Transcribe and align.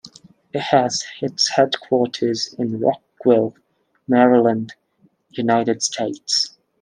It 0.51 0.61
has 0.61 1.03
its 1.21 1.49
headquarters 1.49 2.55
in 2.57 2.79
Rockville, 2.79 3.53
Maryland, 4.07 4.73
United 5.29 5.83
States. 5.83 6.57